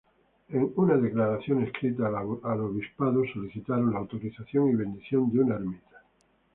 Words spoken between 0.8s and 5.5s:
declaración escrita al obispado solicitaron la autorización y bendición de